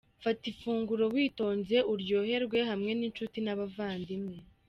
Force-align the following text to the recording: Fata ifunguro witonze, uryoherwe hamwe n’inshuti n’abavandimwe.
Fata 0.23 0.43
ifunguro 0.51 1.03
witonze, 1.15 1.77
uryoherwe 1.93 2.57
hamwe 2.69 2.91
n’inshuti 2.99 3.37
n’abavandimwe. 3.41 4.37